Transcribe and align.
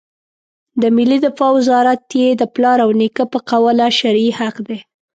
د 0.81 0.83
ملي 0.97 1.17
دفاع 1.25 1.51
وزارت 1.57 2.01
یې 2.21 2.29
د 2.35 2.43
پلار 2.53 2.77
او 2.85 2.89
نیکه 2.99 3.23
په 3.31 3.39
قواله 3.49 3.87
شرعي 3.99 4.29
حق 4.39 4.55
دی. 4.67 4.79